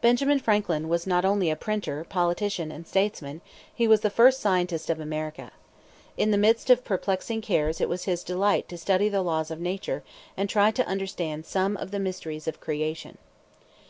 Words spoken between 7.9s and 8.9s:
was his delight to